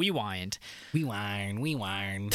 [0.00, 0.56] we wind.
[0.94, 2.30] We whine, we whine.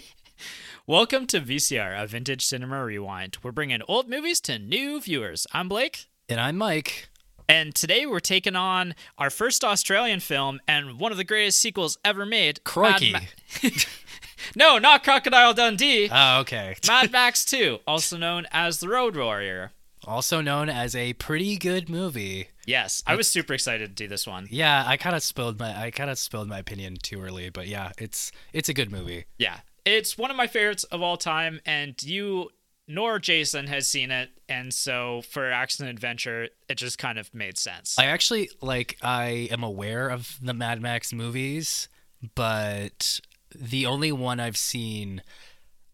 [0.86, 3.36] Welcome to VCR, a vintage cinema rewind.
[3.42, 5.46] We're bringing old movies to new viewers.
[5.52, 7.10] I'm Blake, and I'm Mike.
[7.50, 11.98] and today we're taking on our first Australian film and one of the greatest sequels
[12.02, 12.64] ever made.
[12.64, 13.12] Crikey.
[13.12, 13.28] Mad
[13.62, 13.68] Ma-
[14.56, 16.08] no, not Crocodile Dundee.
[16.10, 16.76] Oh, okay.
[16.86, 19.72] Mad Max 2, also known as The Road Warrior.
[20.06, 22.48] Also known as a pretty good movie.
[22.66, 24.48] Yes, I was super excited to do this one.
[24.50, 27.68] Yeah, I kind of spilled my I kind of spilled my opinion too early, but
[27.68, 29.26] yeah, it's it's a good movie.
[29.38, 32.50] Yeah, it's one of my favorites of all time, and you
[32.88, 37.56] nor Jason has seen it, and so for Action Adventure, it just kind of made
[37.56, 37.98] sense.
[37.98, 41.88] I actually like I am aware of the Mad Max movies,
[42.34, 43.20] but
[43.54, 45.22] the only one I've seen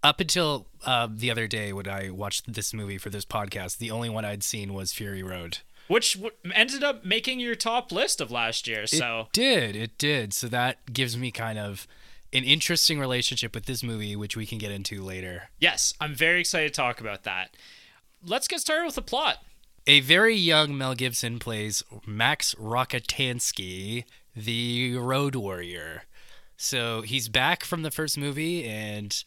[0.02, 3.90] up until uh, the other day when I watched this movie for this podcast, the
[3.90, 5.58] only one I'd seen was Fury Road.
[5.88, 8.86] Which w- ended up making your top list of last year.
[8.86, 10.32] So It did, it did.
[10.32, 11.86] So that gives me kind of
[12.32, 15.50] an interesting relationship with this movie, which we can get into later.
[15.58, 17.56] yes, I'm very excited to talk about that.
[18.24, 19.38] Let's get started with the plot.
[19.86, 24.04] A very young Mel Gibson plays Max Rockatansky,
[24.34, 26.04] the Road Warrior.
[26.56, 29.22] So he's back from the first movie and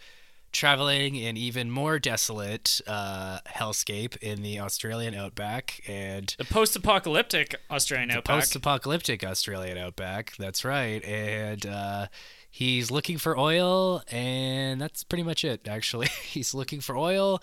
[0.56, 8.12] traveling in even more desolate uh, hellscape in the Australian outback and The post-apocalyptic Australian
[8.12, 8.40] outback.
[8.40, 10.36] post-apocalyptic Australian outback.
[10.38, 12.08] That's right, and uh,
[12.50, 15.68] he's looking for oil, and that's pretty much it.
[15.68, 17.42] Actually, he's looking for oil,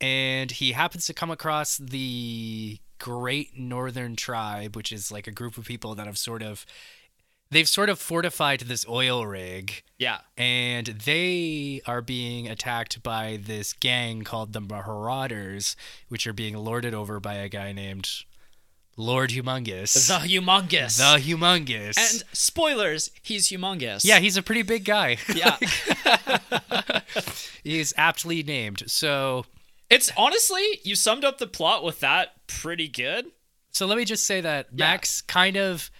[0.00, 5.56] and he happens to come across the Great Northern Tribe, which is like a group
[5.56, 6.66] of people that have sort of
[7.50, 13.74] they've sort of fortified this oil rig yeah, and they are being attacked by this
[13.74, 15.76] gang called the Marauders,
[16.08, 18.08] which are being lorded over by a guy named
[18.96, 20.08] Lord Humongous.
[20.08, 20.96] the humongous.
[20.96, 21.98] The Humongous.
[21.98, 24.04] and spoilers, he's humongous.
[24.06, 25.18] yeah, he's a pretty big guy.
[25.34, 25.58] yeah.
[27.62, 28.84] he's aptly named.
[28.86, 29.44] So,
[29.90, 33.26] it's honestly you summed up the plot with that pretty good.
[33.70, 35.90] so let me just say that Max kind of,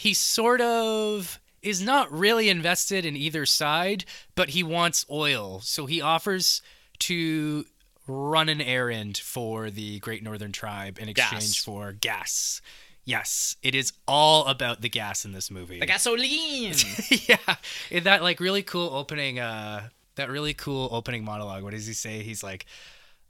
[0.00, 5.60] he sort of is not really invested in either side, but he wants oil.
[5.62, 6.62] So he offers
[7.00, 7.66] to
[8.06, 11.56] run an errand for the Great Northern Tribe in exchange Gas.
[11.56, 12.62] for gas.
[13.04, 15.80] Yes, it is all about the gas in this movie.
[15.80, 16.76] The gasoline.
[17.28, 17.56] yeah,
[17.90, 21.62] in that like really cool opening uh that really cool opening monologue.
[21.62, 22.22] What does he say?
[22.22, 22.64] He's like,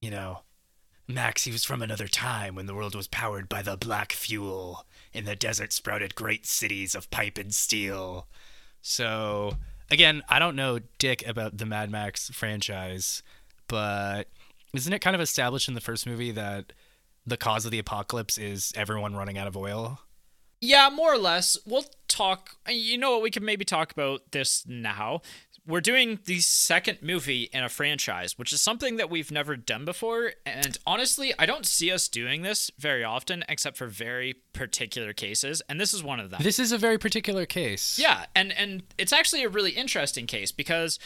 [0.00, 0.42] you know,
[1.09, 4.86] Max, he was from another time when the world was powered by the black fuel.
[5.12, 8.28] In the desert sprouted great cities of pipe and steel.
[8.81, 9.56] So,
[9.91, 13.22] again, I don't know dick about the Mad Max franchise,
[13.66, 14.28] but
[14.72, 16.72] isn't it kind of established in the first movie that
[17.26, 20.00] the cause of the apocalypse is everyone running out of oil?
[20.60, 21.56] Yeah, more or less.
[21.66, 22.56] We'll talk.
[22.69, 23.22] You know what?
[23.22, 25.22] We can maybe talk about this now.
[25.66, 29.84] We're doing the second movie in a franchise, which is something that we've never done
[29.84, 30.32] before.
[30.44, 35.62] And honestly, I don't see us doing this very often, except for very particular cases.
[35.69, 36.41] And this is one of them.
[36.43, 37.98] This is a very particular case.
[37.98, 40.98] Yeah, and and it's actually a really interesting case because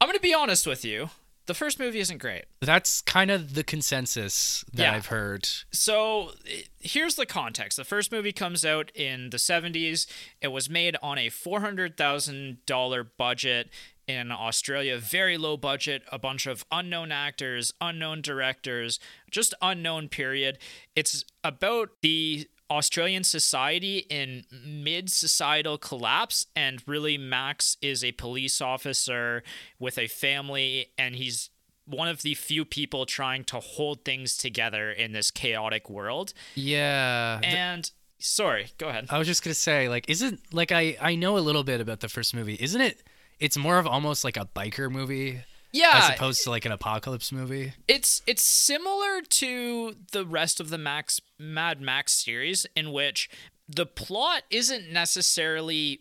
[0.00, 1.10] I'm going to be honest with you.
[1.50, 2.44] The first movie isn't great.
[2.60, 4.92] That's kind of the consensus that Yeah.
[4.92, 5.48] I've heard.
[5.72, 6.34] So
[6.78, 7.76] here's the context.
[7.76, 10.06] The first movie comes out in the 70s.
[10.40, 13.68] It was made on a $400,000 budget
[14.06, 20.56] in Australia, very low budget, a bunch of unknown actors, unknown directors, just unknown period.
[20.94, 28.60] It's about the Australian society in mid societal collapse, and really, Max is a police
[28.60, 29.42] officer
[29.78, 31.50] with a family, and he's
[31.84, 36.32] one of the few people trying to hold things together in this chaotic world.
[36.54, 37.40] Yeah.
[37.42, 39.06] And sorry, go ahead.
[39.10, 42.00] I was just gonna say, like, isn't like I I know a little bit about
[42.00, 42.56] the first movie.
[42.60, 43.02] Isn't it?
[43.40, 45.40] It's more of almost like a biker movie
[45.72, 47.72] Yeah, as opposed to like an apocalypse movie.
[47.86, 53.30] it's it's similar to the rest of the Max Mad Max series in which
[53.68, 56.00] the plot isn't necessarily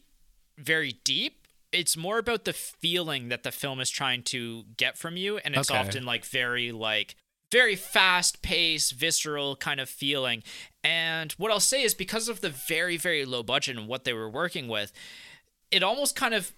[0.58, 1.48] very deep.
[1.72, 5.56] It's more about the feeling that the film is trying to get from you and
[5.56, 5.80] it's Okay.
[5.80, 7.16] often like very like
[7.52, 10.44] very fast paced, visceral kind of feeling.
[10.84, 14.14] And what I'll say is because of the very, very low budget and what they
[14.14, 14.92] were working with,
[15.72, 16.54] it almost kind of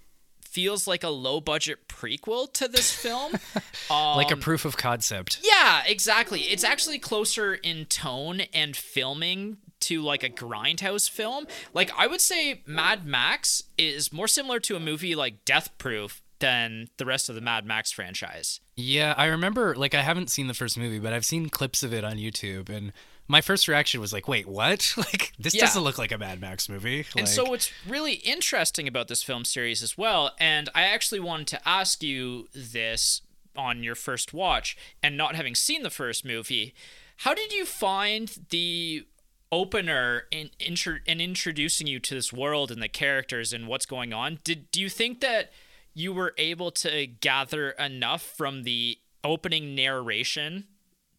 [0.51, 3.31] feels like a low budget prequel to this film.
[3.89, 5.39] like a Um, proof of concept.
[5.43, 6.41] yeah, exactly.
[6.41, 11.47] It's actually closer in tone and filming to like a grindhouse film.
[11.73, 16.21] Like I would say Mad Max is more similar to a movie like Death Proof
[16.39, 18.59] than the rest of the Mad Max franchise.
[18.75, 21.93] Yeah, I remember like I haven't seen the first movie, but I've seen clips of
[21.93, 22.93] it on YouTube and
[23.31, 24.93] my first reaction was like, "Wait, what?
[24.97, 25.61] Like this Yeah.
[25.61, 29.23] doesn't look like a Mad Max movie." And Like, so what's really interesting about this
[29.23, 33.21] film series as well, and I actually wanted to ask you this
[33.55, 36.73] on your first watch and not having seen the first movie,
[37.17, 39.05] how did you find the
[39.51, 44.13] opener in, intro, in introducing you to this world and the characters and what's going
[44.13, 44.39] on?
[44.43, 45.51] Did do you think that
[45.93, 50.65] you were able to gather enough from the opening narration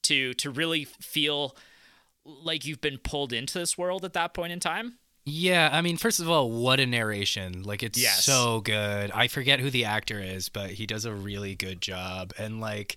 [0.02, 1.56] to to really feel
[2.24, 4.98] like you've been pulled into this world at that point in time?
[5.24, 7.62] Yeah, I mean, first of all, what a narration.
[7.62, 8.24] Like it's Yes.
[8.24, 9.10] so good.
[9.12, 12.32] I forget who the actor is, but he does a really good job.
[12.38, 12.96] And like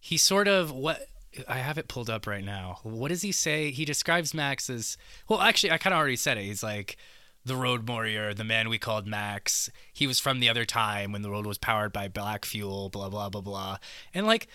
[0.00, 1.08] he sort of what
[1.48, 2.78] I have it pulled up right now.
[2.84, 3.70] What does he say?
[3.72, 4.96] He describes Max as
[5.28, 6.44] well, actually I kind of already said it.
[6.44, 6.96] He's like
[7.44, 9.68] the road warrior, the man we called Max.
[9.92, 13.08] He was from the other time when the world was powered by black fuel, blah
[13.08, 13.78] blah blah blah.
[14.14, 14.46] And like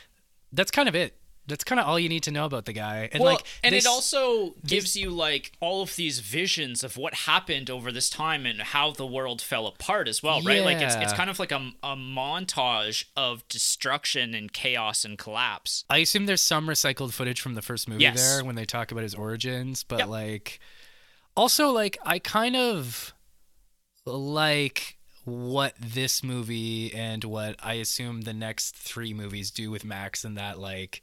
[0.54, 1.18] that's kind of it.
[1.46, 3.10] That's kind of all you need to know about the guy.
[3.12, 6.96] And well, like and they it also gives you like all of these visions of
[6.96, 10.64] what happened over this time and how the world fell apart as well, right?
[10.64, 15.84] Like it's it's kind of like a, a montage of destruction and chaos and collapse.
[15.90, 18.16] I assume there's some recycled footage from the first movie Yes.
[18.16, 20.08] there when they talk about his origins, but Yep.
[20.08, 20.60] like
[21.36, 23.14] also like I kind of
[24.06, 30.24] like what this movie and what I assume the next 3 movies do with Max
[30.26, 31.02] and that like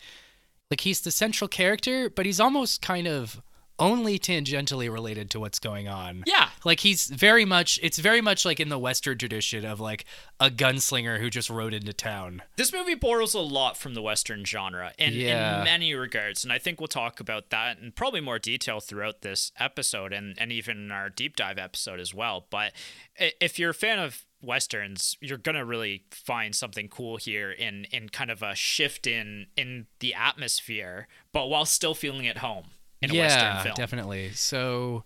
[0.71, 3.41] like he's the central character, but he's almost kind of
[3.79, 6.23] only tangentially related to what's going on.
[6.27, 6.51] Yeah.
[6.67, 10.05] Like he's very much it's very much like in the western tradition of like
[10.39, 12.43] a gunslinger who just rode into town.
[12.57, 15.61] This movie borrows a lot from the Western genre in, Yeah.
[15.61, 19.23] in many regards, and I think we'll talk about that in probably more detail throughout
[19.23, 22.47] this episode and, and even in our deep dive episode as well.
[22.51, 22.73] But
[23.17, 28.09] if you're a fan of westerns, you're gonna really find something cool here in in
[28.09, 32.67] kind of a shift in in the atmosphere, but while still feeling at home
[33.03, 33.75] in a yeah, western film.
[33.77, 34.31] definitely.
[34.33, 35.05] So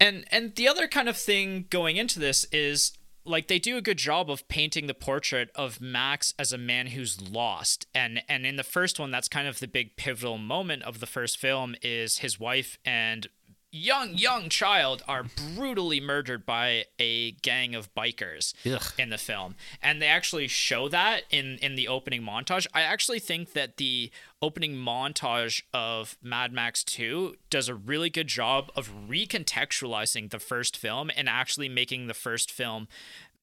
[0.00, 2.92] And and the other kind of thing going into this is
[3.26, 6.88] like they do a good job of painting the portrait of Max as a man
[6.88, 7.86] who's lost.
[7.94, 11.06] And and in the first one that's kind of the big pivotal moment of the
[11.06, 13.28] first film is his wife and
[13.74, 18.92] young young child are brutally murdered by a gang of bikers Ugh.
[18.96, 19.56] in the film.
[19.82, 22.68] And they actually show that in in the opening montage.
[22.72, 28.28] I actually think that the opening montage of mad max 2 does a really good
[28.28, 32.86] job of recontextualizing the first film and actually making the first film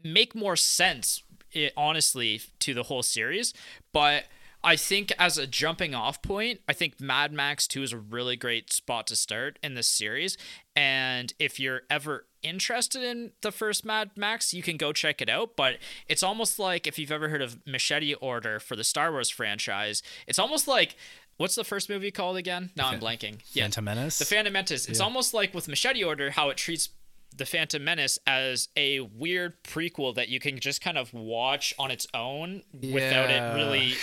[0.01, 1.24] make more sense
[1.54, 3.54] eh, honestly to the whole series.
[3.92, 4.25] But
[4.63, 8.35] I think as a jumping off point, I think Mad Max 2 is a really
[8.35, 10.37] great spot to start in this series.
[10.75, 15.29] And if you're ever interested in the first Mad Max, you can go check it
[15.29, 15.55] out.
[15.55, 15.77] But
[16.07, 20.03] it's almost like if you've ever heard of Machete Order for the Star Wars franchise,
[20.27, 20.95] it's almost like
[21.37, 22.69] what's the first movie called again?
[22.75, 23.39] Now I'm blanking.
[23.53, 23.63] Yeah.
[23.63, 24.19] Phantom Menace.
[24.19, 24.87] The Phantom Menace.
[24.87, 26.89] It's almost like with Machete Order how it treats
[27.35, 31.89] the Phantom Menace as a weird prequel that you can just kind of watch on
[31.89, 33.93] its own without it really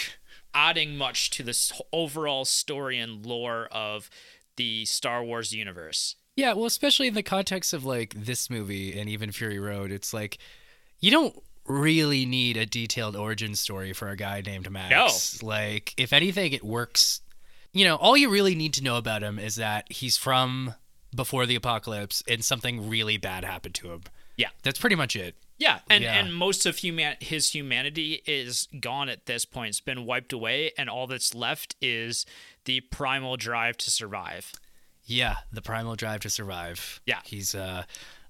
[0.54, 4.10] adding much to this overall story and lore of
[4.56, 6.16] the Star Wars universe.
[6.36, 10.14] Yeah, well, especially in the context of like this movie and even Fury Road, it's
[10.14, 10.38] like
[11.00, 11.34] you don't
[11.66, 15.42] really need a detailed origin story for a guy named Max.
[15.42, 15.48] No.
[15.48, 17.20] Like, if anything, it works.
[17.72, 20.74] You know, all you really need to know about him is that he's from
[21.14, 24.02] before the apocalypse and something really bad happened to him.
[24.36, 24.48] Yeah.
[24.62, 25.36] That's pretty much it.
[25.58, 26.14] Yeah, and Yeah.
[26.18, 29.70] and most of human his humanity is gone at this point.
[29.70, 32.24] It's been wiped away, and all that's left is
[32.64, 34.52] the primal drive to survive.
[35.04, 37.00] Yeah, the primal drive to survive.
[37.06, 37.20] Yeah.
[37.24, 37.84] He's uh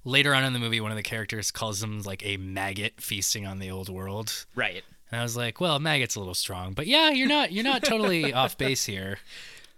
[0.04, 3.46] later on in the movie one of the characters calls him like a maggot feasting
[3.46, 4.46] on the old world.
[4.54, 4.82] Right.
[5.10, 7.82] And I was like, well, maggot's a little strong, but yeah, you're not you're not
[7.82, 9.18] totally off base here.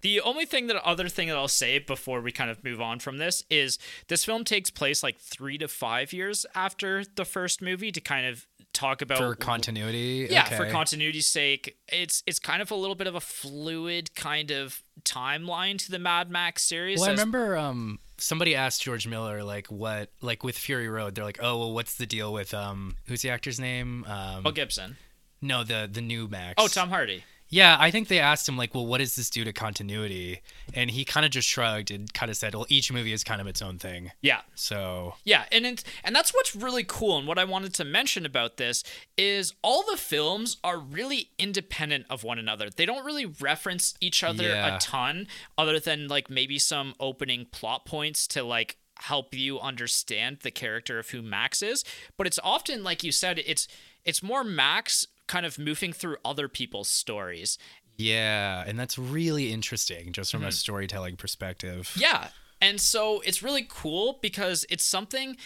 [0.03, 2.99] The only thing that other thing that I'll say before we kind of move on
[3.01, 3.79] from this is
[4.09, 8.27] this film takes place like three to five years after the first movie to kind
[8.27, 10.29] of talk about For continuity.
[10.31, 10.71] yeah for okay.
[10.71, 15.77] continuity's sake it's it's kind of a little bit of a fluid kind of timeline
[15.79, 20.11] to the mad max series Well, I remember um somebody asked George Miller like what
[20.23, 23.31] like with Fury Road, they're like, Oh well what's the deal with um who's the
[23.31, 24.05] actor's name?
[24.05, 24.97] Um Mel gibson
[25.43, 26.55] no, the the new Max.
[26.59, 29.43] oh tom hardy Yeah, I think they asked him like, well, what does this do
[29.45, 30.41] to continuity?
[30.73, 33.41] And he kind of just shrugged and kind of said, well, each movie is kind
[33.41, 34.13] of its own thing.
[34.23, 37.19] yeah So Yeah, and it's, and that's what's really cool.
[37.19, 38.85] And what I wanted to mention about this
[39.19, 42.71] is all the films are really independent of one another.
[42.71, 44.77] They don't really reference each other Yeah.
[44.77, 45.27] a ton,
[45.59, 50.99] other than like maybe some opening plot points to like help you understand the character
[50.99, 51.85] of who Max is.
[52.17, 53.67] But it's often like you said, it's
[54.05, 57.57] it's more Max kind of moving through other people's stories
[57.97, 60.53] Yeah, and that's really interesting just from a mm-hmm.
[60.53, 61.93] storytelling perspective.
[61.95, 62.29] Yeah.
[62.61, 65.37] And so it's really cool because it's something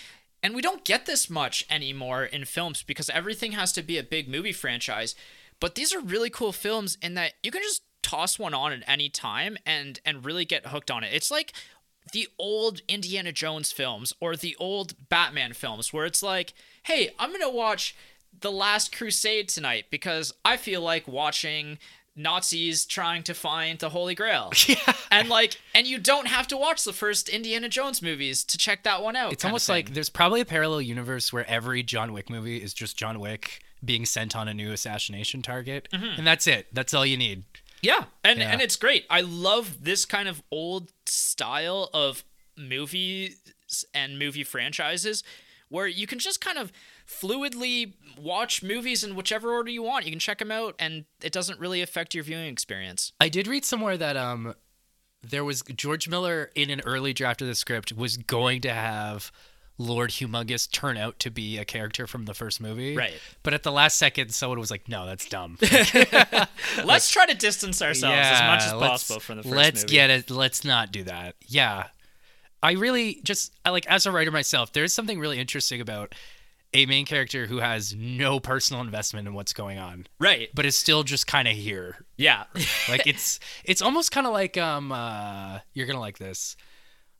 [0.43, 4.03] and we don't get this much anymore in films because everything has to be a
[4.03, 5.15] big movie franchise.
[5.61, 8.85] But these are really cool films in that you can just toss one on at
[8.87, 11.13] any time and and really get hooked on it.
[11.13, 11.53] It's like
[12.13, 17.31] the old Indiana Jones films or the old Batman films where it's like, "Hey, I'm
[17.31, 17.95] going to watch
[18.41, 21.79] The Last Crusade tonight because I feel like watching
[22.17, 24.77] Nazis trying to find the Holy Grail." Yeah.
[25.11, 28.83] and like and you don't have to watch the first Indiana Jones movies to check
[28.85, 29.33] that one out.
[29.33, 32.97] It's almost like there's probably a parallel universe where every John Wick movie is just
[32.97, 36.19] John Wick being sent on a new assassination target, mm-hmm.
[36.19, 36.69] and that's it.
[36.73, 37.45] That's all you need.
[37.83, 38.51] yeah, and Yeah.
[38.51, 39.05] and it's great.
[39.11, 42.25] I love this kind of old style of
[42.57, 43.37] movies
[43.93, 45.23] and movie franchises
[45.75, 46.71] where you can just kind of
[47.05, 50.05] fluidly watch movies in whichever order you want.
[50.05, 53.13] You can check them out and it doesn't really affect your viewing experience.
[53.21, 54.55] I did read somewhere that um
[55.21, 59.33] there was George Miller in an early draft of the script was going to have
[59.77, 62.97] Lord Humongous turn out to be a character from the first movie.
[62.97, 63.15] Right.
[63.43, 65.59] But at the last second someone was like, "No, that's dumb."
[66.85, 69.93] Let's try to distance ourselves as much as possible from the first Let's movie.
[69.93, 70.31] get it.
[70.31, 71.35] Let's not do that.
[71.47, 71.89] Yeah.
[72.65, 76.15] I really just I like as a writer myself, there's something really interesting about
[76.73, 80.49] a main character who has no personal investment in what's going on, right.
[80.55, 82.07] but is still just kind of here.
[82.17, 82.45] Yeah.
[82.89, 86.57] Like it's it's almost kind of like um uh you're going to like this.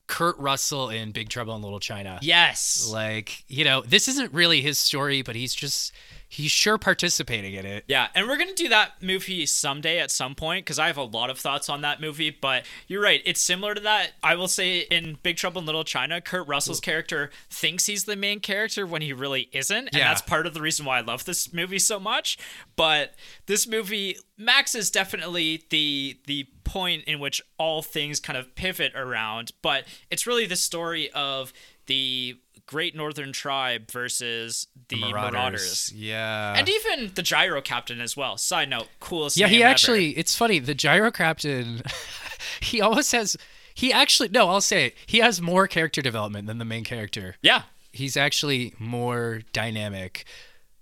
[0.07, 2.19] Kurt Russell in Big Trouble in Little China.
[2.23, 2.89] yes.
[2.93, 5.93] Like, you know, this isn't really his story, but he's just
[6.29, 7.85] he's sure participating in it.
[7.87, 11.03] Yeah, and we're gonna do that movie someday at some point because I have a
[11.05, 12.31] lot of thoughts on that movie.
[12.31, 14.13] But you're right; it's similar to that.
[14.23, 18.17] I will say in Big Trouble in Little China, Kurt Russell's character thinks he's the
[18.17, 20.09] main character when he really isn't, and Yeah.
[20.09, 22.37] that's part of the reason why I love this movie so much.
[22.77, 23.15] But
[23.47, 28.93] this movie, Max is definitely the the point in which all things kind of pivot
[28.97, 29.53] around.
[29.63, 31.53] But it's really the story of
[31.87, 35.93] the Great Northern Tribe versus the, Marauders.
[35.95, 36.55] Yeah.
[36.57, 38.37] And even the gyro captain as well.
[38.37, 39.37] Side note, coolest.
[39.37, 39.71] Yeah, he name ever.
[39.71, 40.11] actually.
[40.19, 40.59] It's funny.
[40.59, 41.83] The gyro captain.
[42.61, 43.37] he always has.
[43.73, 44.31] He actually.
[44.31, 44.97] No, I'll say it.
[45.07, 47.37] He has more character development than the main character.
[47.41, 47.63] Yeah.
[47.93, 50.25] He's actually more dynamic.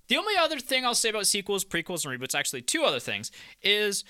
[0.08, 3.30] The only other thing I'll say about sequels, prequels, and reboots, actually two other things,
[3.62, 4.04] is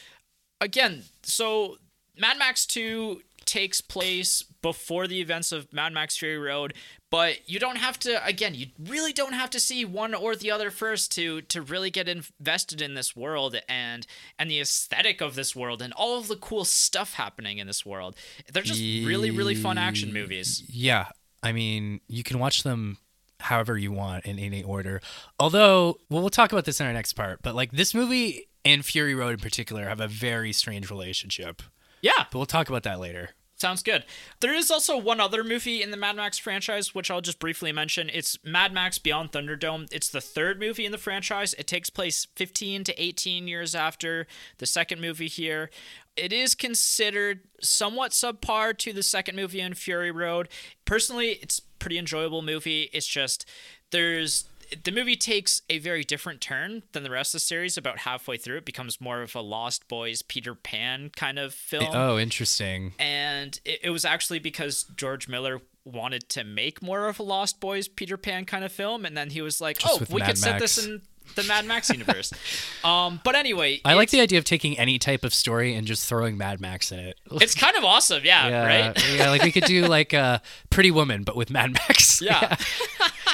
[0.63, 1.77] again, so
[2.17, 6.75] Mad Max 2 takes place before the events of Mad Max Fury Road,
[7.11, 10.51] but you don't have to again, you really don't have to see one or the
[10.51, 14.07] other first to to really get invested in this world and
[14.39, 17.85] and the aesthetic of this world and all of the cool stuff happening in this
[17.85, 18.17] world.
[18.51, 20.63] They're just really really fun action movies.
[20.69, 21.09] Yeah,
[21.43, 22.99] I mean, you can watch them
[23.43, 25.01] however you want in any order.
[25.39, 27.41] Although, well, we'll talk about this in our next part.
[27.43, 31.63] But like this movie and Fury Road in particular have a very strange relationship.
[32.01, 32.27] Yeah.
[32.31, 33.31] But we'll talk about that later.
[33.63, 34.05] Sounds good.
[34.41, 37.71] There is also one other movie in the Mad Max franchise, which I'll just briefly
[37.71, 38.11] mention.
[38.13, 39.87] It's Mad Max Beyond Thunderdome.
[39.93, 41.55] It's the third movie in the franchise.
[41.55, 44.27] It takes place 15 to 18 years after
[44.59, 45.71] the second movie here.
[46.17, 50.49] It is considered somewhat subpar to the second movie in Fury Road.
[50.85, 52.91] Personally, it's pretty enjoyable movie.
[52.93, 53.49] It's just
[53.93, 54.49] there's
[54.85, 57.77] the movie takes a very different turn than the rest of the series.
[57.77, 61.85] About halfway through it becomes more of a lost boys peter pan kind of film.
[61.85, 62.95] Eh, oh, interesting.
[62.99, 67.61] and it, it was actually because George Miller wanted to make more of a Lost
[67.61, 70.29] Boys Peter Pan kind of film, and then he was like, Just "Oh, we Mad
[70.29, 71.03] could set this in
[71.35, 72.33] the Mad Max universe."
[72.85, 76.09] um, but anyway, I like the idea of taking any type of story and just
[76.09, 77.19] throwing Mad Max in it.
[77.43, 79.17] It's kind of awesome, yeah, yeah, right?
[79.17, 82.21] yeah, like we could do like a Pretty Woman, but with Mad Max.
[82.33, 82.57] Yeah.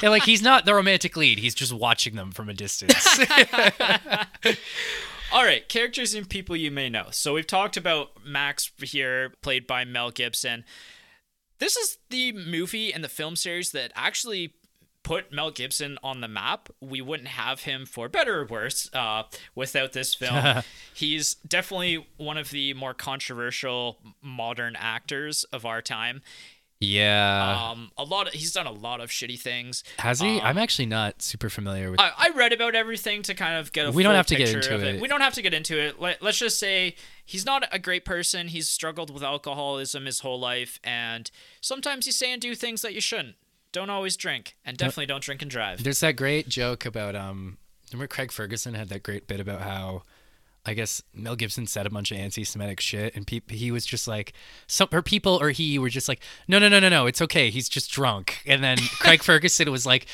[0.02, 3.18] yeah, like he's not the romantic lead; he's just watching them from a distance.
[5.30, 7.08] All right, characters and people you may know.
[7.10, 10.64] So we've talked about Max here, played by Mel Gibson.
[11.58, 14.54] This is the movie and the film series that actually
[15.08, 16.68] put Mel Gibson on the map.
[16.80, 19.22] We wouldn't have him for better or worse uh,
[19.54, 20.62] without this film.
[20.92, 26.20] He's definitely one of the more controversial modern actors of our time.
[26.78, 29.82] yeah, Um, a lot of he's done a lot of shitty things.
[29.98, 30.40] has he?
[30.42, 31.98] I'm actually not super familiar with.
[32.00, 34.50] I, I read about everything to kind of get a We don't have to get
[34.54, 35.00] into of it.
[35.00, 35.98] We don't have to get into it.
[35.98, 38.48] Let, let's just say he's not a great person.
[38.48, 41.30] He's struggled with alcoholism his whole life, and
[41.62, 43.36] sometimes you say and do things that you shouldn't.
[43.72, 45.82] Don't always drink, and definitely don't drink and drive.
[45.84, 47.58] There's that great joke about um.
[47.92, 50.02] Remember Craig Ferguson had that great bit about how.
[50.66, 54.06] I guess Mel Gibson said a bunch of anti-Semitic shit, and pe- he was just
[54.06, 54.34] like,
[54.66, 57.48] some or people or he were just like, no, no, no, no, no, it's okay,
[57.48, 58.42] he's just drunk.
[58.44, 60.06] And then Craig Ferguson was like,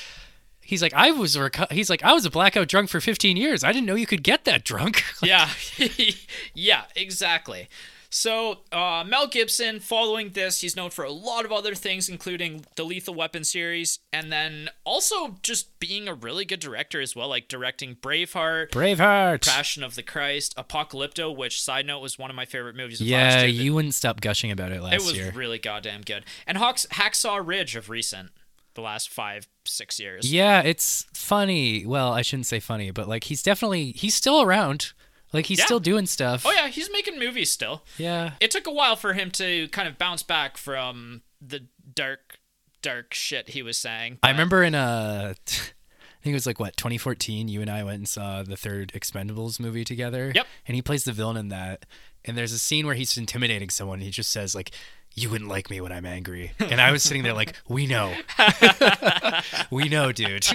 [0.65, 3.63] he's like I was reco- he's like I was a blackout drunk for 15 years.
[3.63, 5.03] I didn't know you could get that drunk.
[5.23, 5.51] yeah,
[6.55, 7.69] yeah, exactly.
[8.15, 12.65] So uh, Mel Gibson, following this, he's known for a lot of other things, including
[12.77, 17.29] the Lethal Weapon series, and then also just being a really good director as well,
[17.29, 19.45] like directing Braveheart, Braveheart.
[19.45, 23.09] Passion of the Christ, Apocalypto, which side note was one of my favorite movies of
[23.09, 25.01] last yeah, you wouldn't stop gushing about it last year.
[25.01, 25.33] it was year.
[25.35, 26.25] really goddamn good.
[26.47, 28.31] And Hawks, Hacksaw Ridge of recent,
[28.75, 30.33] the last five six years.
[30.33, 31.85] Yeah, it's funny.
[31.85, 34.93] Well, I shouldn't say funny, but like he's definitely he's still around.
[35.35, 35.65] Like he's Yeah.
[35.67, 36.47] still doing stuff.
[36.47, 37.83] Oh yeah, he's making movies still.
[37.99, 38.33] Yeah.
[38.41, 42.39] It took a while for him to kind of bounce back from the dark,
[42.81, 44.19] dark shit he was saying.
[44.23, 47.49] I remember in uh, a I think it was like what 2014.
[47.49, 50.33] You and I went and saw the third Expendables movie together.
[50.35, 50.47] Yep.
[50.67, 51.85] And he plays the villain in that.
[52.25, 54.01] And there's a scene where he's intimidating someone.
[54.01, 54.71] He just says like,
[55.15, 58.15] "You wouldn't like me when I'm angry." And I was sitting there like, "We know,
[59.71, 60.47] we know, dude."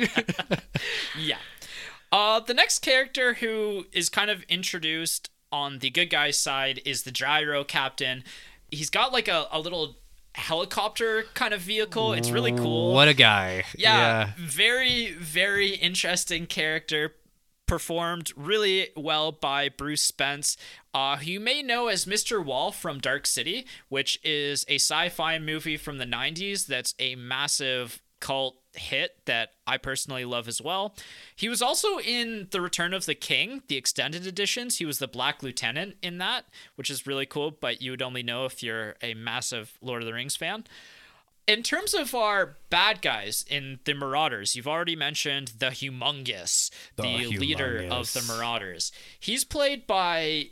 [1.19, 1.37] Yeah.
[2.11, 7.03] Uh, the next character who is kind of introduced on the good guy side is
[7.03, 8.23] the gyro captain.
[8.71, 9.97] He's got like a, a little
[10.35, 12.13] helicopter kind of vehicle.
[12.13, 12.93] It's really cool.
[12.93, 13.63] what a guy.
[13.77, 17.15] yeah, very very interesting character
[17.69, 20.57] performed really well by Bruce Spence,
[20.93, 22.43] uh, who you may know as Mr.
[22.43, 28.01] Wall from Dark City, which is a sci-fi movie from the 90s that's a massive
[28.19, 30.95] cult hit that I personally love as well.
[31.35, 34.77] He was also in The Return of the King, the extended editions.
[34.77, 36.45] He was the Black Lieutenant in that,
[36.75, 40.05] which is really cool, but you would only know if you're a massive Lord of
[40.07, 40.65] the Rings fan
[41.49, 47.01] in terms of our bad guys in the Marauders, you've already mentioned the Humongous, the,
[47.01, 48.91] The leader of the Marauders.
[49.19, 50.51] He's played by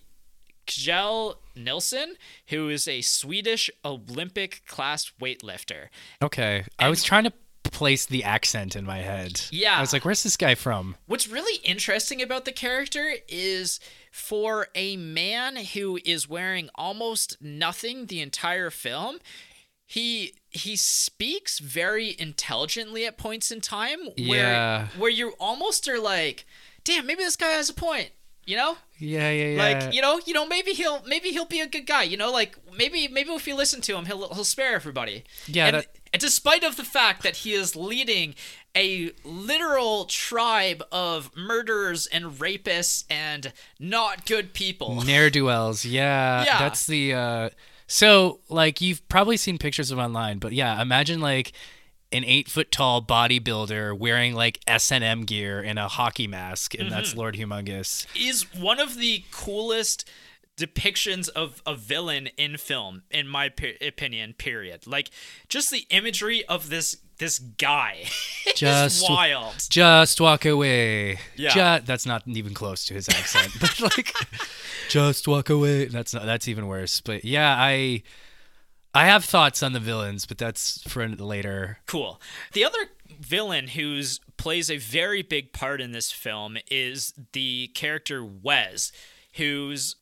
[0.66, 2.16] Kjell Nilsson,
[2.48, 5.90] who is a Swedish Olympic class weightlifter.
[6.22, 6.66] Okay.
[6.80, 7.34] I was trying to
[7.78, 9.42] place the accent in my head.
[9.52, 9.78] Yeah.
[9.78, 13.80] I was like, "Where's this guy from?" What's really interesting about the character is
[14.12, 19.20] for a man who is wearing almost nothing the entire film,
[19.86, 24.88] he he speaks very intelligently at points in time where Yeah.
[24.98, 26.46] where you almost are like,
[26.84, 28.12] damn, maybe this guy has a point.
[28.46, 28.78] You know?
[28.98, 29.62] Yeah, yeah, yeah.
[29.62, 32.32] Like, you know, you know, maybe he'll maybe he'll be a good guy, you know,
[32.32, 35.26] like maybe maybe if you listen to him, he'll he'll spare everybody.
[35.48, 38.36] Yeah, And, that- and despite of the fact that he is leading
[38.76, 45.02] a literal tribe of murderers and rapists and not good people.
[45.06, 45.84] Ne'er do wells.
[45.86, 46.60] Yeah, Yeah.
[46.60, 47.14] That's the.
[47.14, 47.50] uh
[47.88, 51.54] So, like, you've probably seen pictures of online, but yeah, imagine like
[52.12, 56.74] an eight foot tall bodybuilder wearing like S and M gear and a hockey mask,
[56.74, 57.20] and that's Mm-hmm.
[57.20, 58.06] Lord Humongous.
[58.16, 60.08] is one of the coolest
[60.58, 65.10] depictions of a villain in film in my pe- opinion period like
[65.50, 68.04] just the imagery of this this guy
[68.56, 71.20] Just- wild Just walk away.
[71.36, 71.78] Yeah.
[71.80, 74.14] Ju- that's not even close to his accent, but like,
[74.90, 75.86] just walk away.
[75.86, 76.26] That's not.
[76.26, 77.02] That's even worse.
[77.02, 78.04] But yeah, I.
[78.94, 81.80] I have thoughts on the villains, but that's for later.
[81.88, 82.20] cool
[82.54, 82.80] the other
[83.20, 88.92] villain who's plays a very big part in this film is the character wes
[89.34, 89.96] who's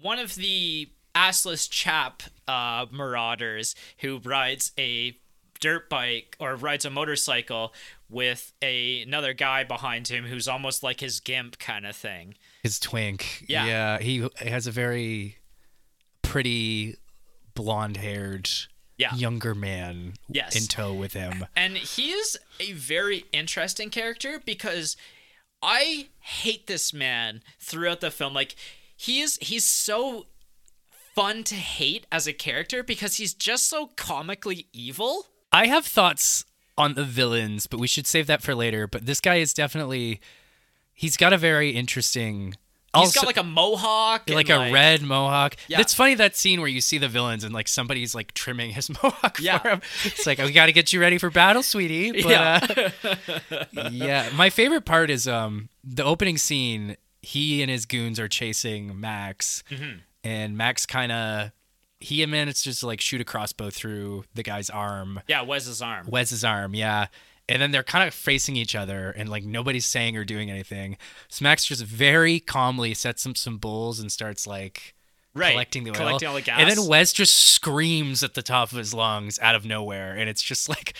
[0.00, 5.16] one of the assless chap uh, marauders who rides a
[5.60, 7.74] dirt bike or rides a motorcycle
[8.08, 12.78] with a, another guy behind him who's almost like his gimp kind of thing His
[12.78, 13.44] twink.
[13.48, 13.66] Yeah.
[13.66, 13.98] Yeah.
[13.98, 15.38] He has a very
[16.22, 16.96] pretty
[17.54, 18.48] blonde haired
[18.96, 19.14] Yeah.
[19.14, 20.54] younger man Yes.
[20.56, 21.46] in tow with him.
[21.56, 24.96] And he is a very interesting character because
[25.60, 28.32] I hate this man throughout the film.
[28.32, 28.54] Like
[29.00, 30.26] he is he's so
[31.14, 35.26] fun to hate as a character because he's just so comically evil.
[35.52, 36.44] I have thoughts
[36.76, 38.86] on the villains, but we should save that for later.
[38.86, 40.20] But this guy is definitely
[40.92, 42.54] he's got a very interesting
[42.96, 45.54] He's got like a mohawk, like a red mohawk.
[45.68, 45.78] Yeah.
[45.80, 48.88] It's funny that scene where you see the villains and like somebody's like trimming his
[49.02, 49.58] mohawk Yeah.
[49.58, 49.82] for him.
[50.04, 52.10] It's like we got to get you ready for battle, sweetie.
[52.22, 52.90] But, Yeah.
[53.52, 54.30] uh, yeah.
[54.34, 56.96] My favorite part is um the opening scene.
[57.28, 59.98] He and his goons are chasing Max, Mm-hmm.
[60.24, 61.50] and Max kind of
[62.00, 65.20] he manages to like shoot a crossbow through the guy's arm.
[65.26, 66.06] Yeah, Wes's arm.
[66.08, 67.06] Wes's arm, yeah.
[67.50, 70.96] And then they're kind of facing each other, and like nobody's saying or doing anything.
[71.28, 74.94] So Max just very calmly sets some some bulls and starts like
[75.34, 75.52] Right.
[75.52, 76.60] collecting the oil, Collecting all the gas.
[76.60, 80.28] and then Wes just screams at the top of his lungs out of nowhere, and
[80.30, 80.94] it's just like,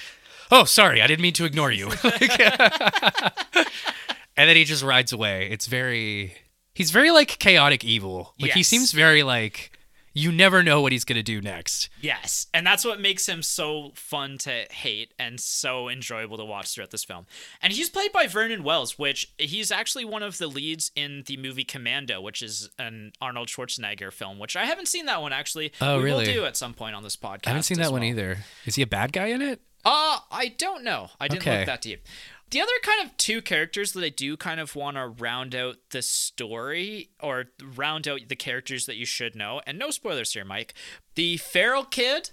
[0.50, 2.38] "Oh, sorry, I didn't mean to ignore you." Like-
[4.38, 5.48] and then he just rides away.
[5.50, 6.34] It's very,
[6.74, 8.34] he's very like chaotic evil.
[8.40, 9.72] Like he seems very like
[10.14, 11.88] you never know what he's gonna do next.
[12.00, 16.74] Yes, and that's what makes him so fun to hate and so enjoyable to watch
[16.74, 17.26] throughout this film.
[17.62, 21.36] And he's played by Vernon Wells, which he's actually one of the leads in the
[21.36, 25.72] movie Commando, which is an Arnold Schwarzenegger film, which I haven't seen that one actually.
[25.80, 26.26] Oh, we really?
[26.26, 27.46] will do at some point on this podcast.
[27.46, 28.38] I haven't seen that one either.
[28.66, 29.60] Is he a bad guy in it?
[29.84, 31.10] Uh, I don't know.
[31.20, 31.58] I didn't Okay.
[31.58, 32.02] look that deep.
[32.50, 35.76] The other kind of two characters that I do kind of want to round out
[35.90, 40.44] the story or round out the characters that you should know, and no spoilers here,
[40.44, 40.74] Mike.
[41.14, 42.30] The feral kid.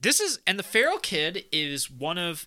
[0.00, 2.46] This is and the feral kid is one of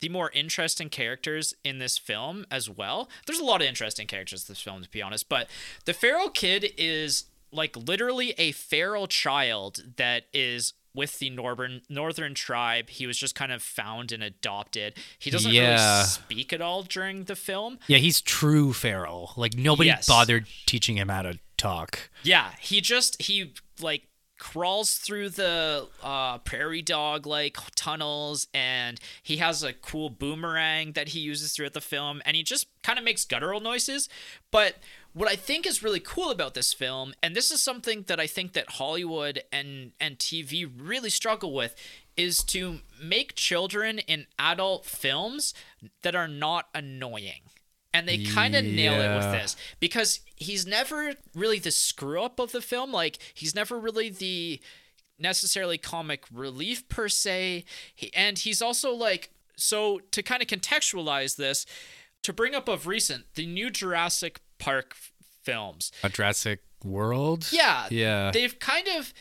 [0.00, 3.08] the more interesting characters in this film as well.
[3.26, 5.48] There's a lot of interesting characters in this film, to be honest, but
[5.84, 12.34] the feral kid is like literally a feral child that is with the northern northern
[12.34, 12.88] tribe.
[12.90, 14.94] He was just kind of found and adopted.
[15.18, 15.98] He doesn't Yeah.
[15.98, 17.78] really speak at all during the film.
[17.86, 19.32] Yeah, he's true feral.
[19.36, 20.06] Like nobody Yes.
[20.08, 22.10] bothered teaching him how to talk.
[22.24, 29.38] Yeah, he just he like crawls through the uh, prairie dog like tunnels and he
[29.38, 33.04] has a cool boomerang that he uses throughout the film and he just kind of
[33.04, 34.10] makes guttural noises
[34.50, 34.76] but
[35.16, 38.26] what i think is really cool about this film and this is something that i
[38.26, 41.74] think that hollywood and and tv really struggle with
[42.16, 45.54] is to make children in adult films
[46.02, 47.40] that are not annoying
[47.96, 52.38] and they kind of nail it with this because he's never really the screw up
[52.38, 52.92] of the film.
[52.92, 54.60] Like he's never really the
[55.18, 61.36] necessarily comic relief per se, he, and he's also like so to kind of contextualize
[61.36, 61.64] this
[62.22, 64.94] to bring up of recent the new Jurassic Park
[65.42, 65.92] films.
[66.02, 67.48] A Jurassic World.
[67.52, 68.30] Yeah, Yeah.
[68.32, 69.12] they've kind of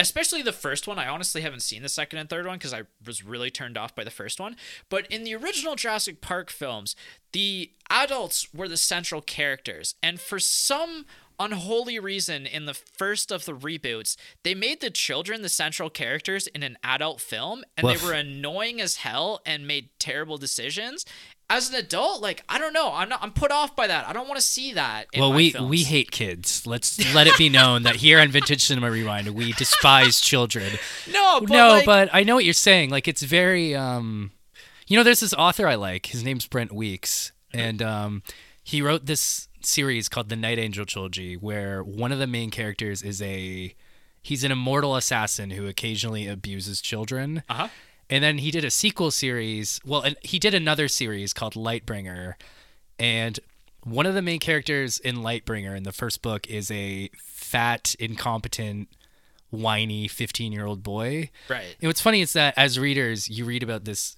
[0.00, 0.96] especially the first one.
[0.96, 3.96] I honestly haven't seen the second and third one because I was really turned off
[3.96, 4.54] by the first one.
[4.88, 6.94] But in the original Jurassic Park films,
[7.32, 11.04] the adults were the central characters, and for some
[11.40, 16.48] unholy reason in the first of the reboots they made the children the central characters
[16.48, 18.00] in an adult film and Woof.
[18.00, 21.04] they were annoying as hell and made terrible decisions
[21.50, 24.12] as an adult like i don't know i'm not i'm put off by that i
[24.12, 25.70] don't want to see that well, we films.
[25.70, 26.66] we hate kids.
[26.66, 30.72] Let's let it be known that here on Vintage Cinema Rewind, we despise children.
[31.10, 32.90] no but no, like, but I know what you're saying.
[32.90, 34.32] Like it's very um
[34.86, 36.06] you know there's this author I like.
[36.06, 38.22] His name's Brent Weeks and um
[38.62, 43.02] he wrote this series called The Night Angel Trilogy where one of the main characters
[43.02, 43.74] is a
[44.20, 47.42] he's an immortal assassin who occasionally abuses children.
[47.48, 47.68] uh-huh
[48.10, 49.80] And then he did a sequel series.
[49.84, 52.34] Well, and he did another series called Lightbringer.
[52.98, 53.38] And
[53.84, 58.88] one of the main characters in Lightbringer in the first book is a fat, incompetent,
[59.50, 61.30] whiny 15 year old boy.
[61.48, 64.16] right And what's funny is that as readers, you read about this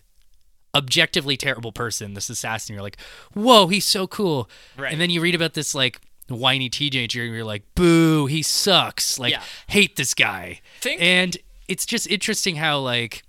[0.75, 2.75] objectively terrible person, this assassin.
[2.75, 2.97] You're like,
[3.35, 4.49] whoa, he's so cool.
[4.77, 4.93] Right.
[4.93, 9.19] And then you read about this like whiny teenager, and you're like, boo, he sucks.
[9.19, 9.43] Like, Yeah.
[9.67, 10.61] hate this guy.
[10.81, 13.23] Think- and it's just interesting how like,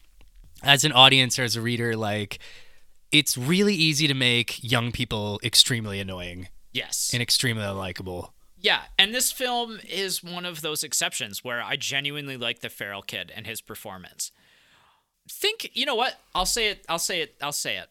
[0.64, 2.40] as an audience or as a reader, like,
[3.12, 8.30] it's really easy to make young people extremely annoying yes and extremely unlikable.
[8.58, 13.02] Yeah, and this film is one of those exceptions where I genuinely like the feral
[13.02, 14.32] kid and his performance.
[15.30, 16.20] Think, you know what?
[16.36, 16.86] I'll say it.
[16.88, 17.36] I'll say it.
[17.42, 17.90] I'll say it.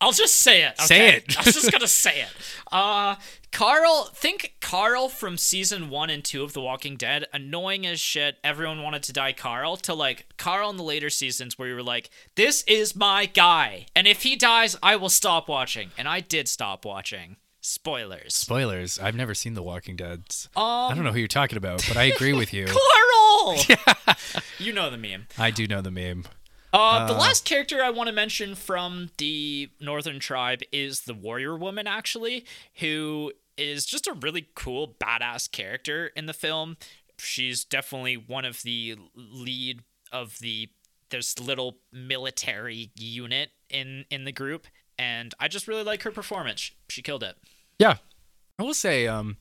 [0.00, 0.78] I'll just say it.
[0.80, 1.24] Say it.
[1.38, 2.28] I'm just gonna say it.
[2.70, 3.16] Uh,
[3.52, 4.10] Carl.
[4.14, 8.36] Think Carl from season one and two of The Walking Dead, annoying as shit.
[8.44, 9.32] Everyone wanted to die.
[9.32, 13.26] Carl to like Carl in the later seasons where you were like, "This is my
[13.26, 15.90] guy," and if he dies, I will stop watching.
[15.96, 17.36] And I did stop watching.
[17.62, 18.34] Spoilers.
[18.34, 18.98] Spoilers.
[19.00, 20.22] I've never seen The Walking Dead.
[20.54, 22.66] Um, I don't know who you're talking about, but I agree with you.
[22.66, 23.56] Carl!
[23.68, 24.14] Yeah.
[24.58, 25.26] you know the meme.
[25.38, 26.24] I do know the meme.
[26.72, 31.56] Uh, the last character I want to mention from the Northern Tribe is the Warrior
[31.56, 32.44] Woman, actually,
[32.80, 36.76] who is just a really cool, badass character in the film.
[37.18, 39.80] She's definitely one of the lead
[40.12, 40.68] of the
[41.08, 44.66] this little military unit in in the group,
[44.98, 46.72] and I just really like her performance.
[46.88, 47.36] She killed it.
[47.78, 47.96] Yeah.
[48.58, 49.36] I will say, um,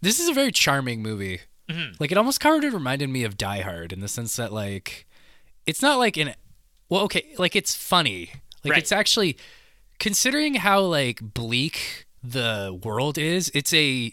[0.00, 1.40] this is a very charming movie.
[1.68, 1.94] Mm-hmm.
[1.98, 5.06] Like, it almost kind of reminded me of Die Hard in the sense that, like,
[5.66, 6.34] it's not like an.
[6.92, 8.30] Well, okay, like, it's funny.
[8.64, 8.82] Like, Right.
[8.82, 9.38] it's actually.
[9.98, 14.12] Considering how, like, bleak the world is, it's a,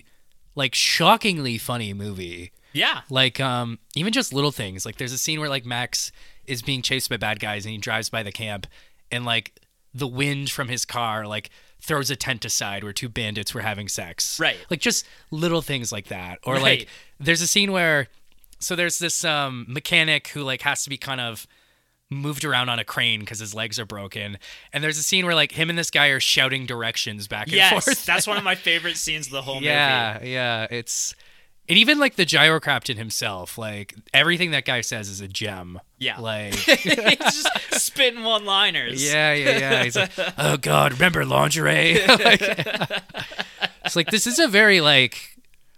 [0.56, 2.54] like, shockingly funny movie.
[2.72, 3.02] Yeah.
[3.10, 4.86] Like, um, even just little things.
[4.86, 6.14] Like, there's a scene where, like, Max
[6.46, 8.66] is being chased by bad guys and he drives by the camp
[9.12, 9.60] and, like,
[9.94, 11.50] the wind from his car, like,
[11.82, 14.40] throws a tent aside where two bandits were having sex.
[14.40, 14.56] Right.
[14.70, 16.40] Like, just little things like that.
[16.44, 16.62] Or, Right.
[16.62, 16.88] like,
[17.20, 18.08] there's a scene where,
[18.60, 21.46] so there's this, um, mechanic who, like, has to be kind of
[22.10, 24.38] moved around on a crane because his legs are broken.
[24.74, 27.56] And there's a scene where, like, him and this guy are shouting directions back and
[27.56, 28.06] Yes, forth.
[28.06, 29.68] that's one of my favorite scenes of the whole movie.
[29.68, 30.68] yeah, yeah.
[30.72, 31.14] It's
[31.68, 35.80] And even like the gyrocaptain himself, like everything that guy says is a gem.
[36.00, 36.20] Yeah.
[36.20, 39.04] Like He's just spitting one liners.
[39.06, 39.84] Yeah, yeah, yeah.
[39.84, 42.00] He's like, oh god, remember lingerie?
[42.08, 42.42] like,
[43.86, 45.38] it's like this is a very like,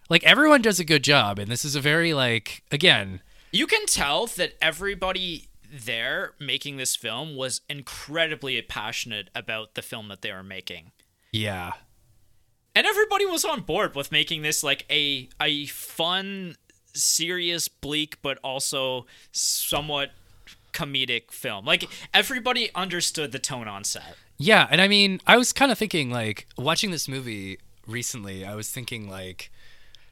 [0.09, 3.21] like everyone does a good job, and this is a very like again.
[3.51, 10.07] You can tell that everybody there making this film was incredibly passionate about the film
[10.09, 10.91] that they were making.
[11.31, 11.73] Yeah,
[12.75, 16.55] And everybody was on board with making this like a a fun,
[16.93, 20.11] serious, bleak, but also somewhat
[20.73, 21.65] comedic film.
[21.65, 24.15] Like everybody understood the tone on set.
[24.37, 28.45] yeah, and I mean, I was kind of thinking like watching this movie recently.
[28.45, 29.51] I was thinking like,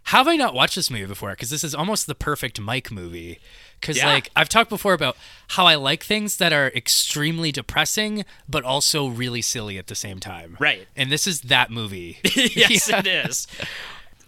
[0.09, 1.29] how have I not watched this movie before?
[1.31, 3.39] Because this is almost the perfect Mike movie.
[3.79, 4.07] Because Yeah.
[4.07, 5.15] like I've talked before about
[5.49, 10.19] how I like things that are extremely depressing, but also really silly at the same
[10.19, 10.57] time.
[10.59, 10.87] Right.
[10.95, 12.17] And this is that movie.
[12.35, 12.99] yes, Yeah.
[12.99, 13.45] it is.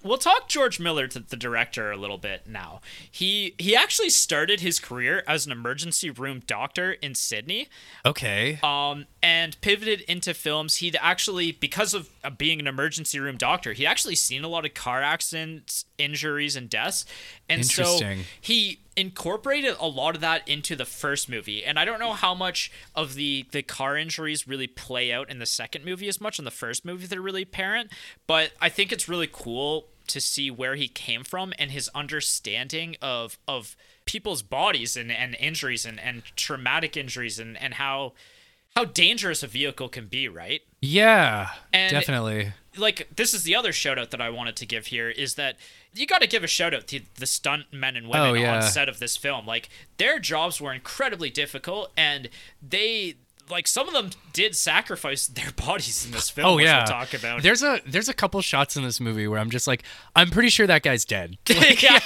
[0.04, 2.82] We'll talk George Miller, to the director, a little bit now.
[3.10, 7.68] He he actually started his career as an emergency room doctor in Sydney,
[8.06, 8.60] Okay.
[8.64, 10.78] um, and pivoted into films.
[10.78, 14.66] He'd actually, because of uh, being an emergency room doctor, he'd actually seen a lot
[14.66, 17.06] of car accidents, injuries, and deaths,
[17.48, 18.26] and so Interesting.
[18.40, 22.36] he incorporated a lot of that into the first movie and i don't know how
[22.36, 26.38] much of the the car injuries really play out in the second movie as much
[26.38, 27.90] in the first movie they're really apparent
[28.28, 32.96] but i think it's really cool to see where he came from and his understanding
[33.02, 38.14] of of people's bodies and, and injuries and, and traumatic injuries and, and how
[38.76, 41.50] how dangerous a vehicle can be right yeah.
[41.72, 42.54] And- definitely.
[42.76, 45.58] like this is the other shout out that I wanted to give here is that
[45.94, 48.56] you got to give a shout out to the stunt men and women Oh, yeah.
[48.56, 49.46] on set of this film.
[49.46, 52.30] Like their jobs were incredibly difficult and
[52.68, 53.16] they
[53.52, 56.48] like some of them did sacrifice their bodies in this film.
[56.48, 56.78] Oh yeah.
[56.80, 57.44] we'll talk about.
[57.44, 59.84] There's a there's a couple shots in this movie where I'm just like,
[60.16, 61.38] I'm pretty sure that guy's dead.
[61.50, 62.00] Yeah.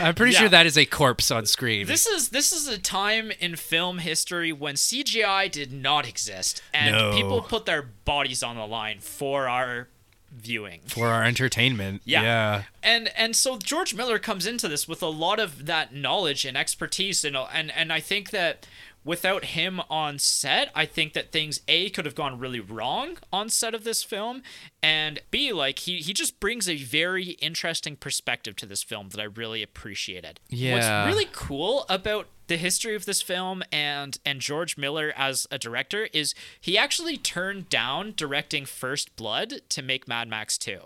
[0.00, 0.40] I'm pretty Yeah.
[0.40, 1.86] sure that is a corpse on screen.
[1.86, 6.94] This is this is a time in film history when CGI did not exist and
[6.94, 7.12] No.
[7.12, 9.88] people put their bodies on the line for our
[10.36, 10.80] viewing.
[10.86, 12.02] for our entertainment.
[12.04, 12.22] Yeah.
[12.22, 12.62] Yeah.
[12.82, 16.56] and and so George Miller comes into this with a lot of that knowledge and
[16.56, 18.66] expertise and and and I think that
[19.04, 23.48] without him on set I think that things a could have gone really wrong on
[23.48, 24.42] set of this film
[24.82, 29.20] and b like he he just brings a very interesting perspective to this film that
[29.20, 30.40] I really appreciated.
[30.48, 30.74] Yeah.
[30.74, 35.58] What's really cool about the history of this film and and George Miller as a
[35.58, 40.80] director is he actually turned down directing First Blood to make Mad Max 2.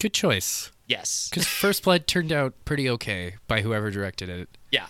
[0.00, 0.70] Good choice.
[0.86, 1.28] Yes.
[1.30, 4.48] Because First Blood turned out pretty okay by whoever directed it.
[4.70, 4.86] Yeah.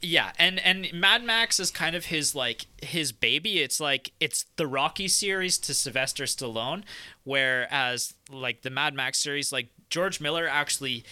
[0.00, 3.60] Yeah, and and Mad Max is kind of his like his baby.
[3.60, 6.84] It's like it's the Rocky series to Sylvester Stallone,
[7.24, 11.04] whereas like the Mad Max series, like George Miller actually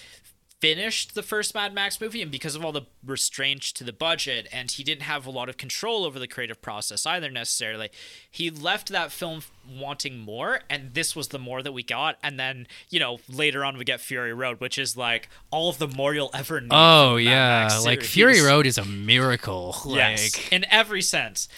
[0.61, 4.49] finished the first Mad Max movie, and because of all the restraints to the budget,
[4.53, 7.91] and he didn't have a lot of control over the creative process either necessarily,
[8.31, 12.17] he left that film wanting more, and this was the more that we got.
[12.23, 15.79] And then you know later on we get Fury Road, which is like all of
[15.79, 16.71] the more you'll ever need.
[16.73, 18.03] Oh yeah, like.
[18.03, 19.77] Fury Road is a miracle.
[19.87, 21.49] Yes, Like in every sense.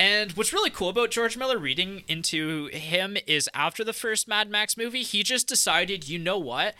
[0.00, 4.48] And what's really cool about George Miller reading into him is after the first Mad
[4.48, 6.76] Max movie, he just decided, you know what?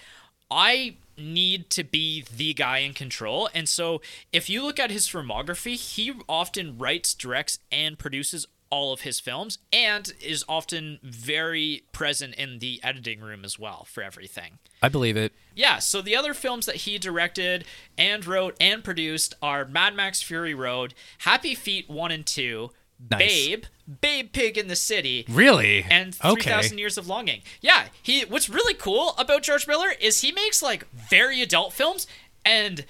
[0.50, 3.48] I need to be the guy in control.
[3.52, 4.00] And so
[4.32, 9.18] if you look at his filmography, he often writes, directs, and produces all of his
[9.18, 14.58] films and is often very present in the editing room as well for everything.
[14.82, 15.32] I believe it.
[15.54, 17.64] Yeah, so the other films that he directed
[17.96, 22.70] and wrote and produced are Mad Max Fury Road, Happy Feet 1 and 2,
[23.10, 23.18] Nice.
[23.20, 23.64] Babe,
[24.00, 25.84] Babe Pig in the City, Really?
[25.88, 26.42] and okay.
[26.42, 27.42] 3000 Years of Longing.
[27.60, 32.06] Yeah, he what's really cool about George Miller is he makes like very adult films
[32.44, 32.84] and